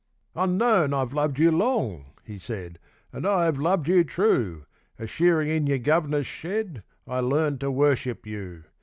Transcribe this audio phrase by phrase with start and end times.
[0.33, 2.79] 'Unknown I've loved you long,' he said,
[3.13, 4.65] 'And I have loved you true
[4.97, 8.63] A shearing in your guv'ner's shed I learned to worship you.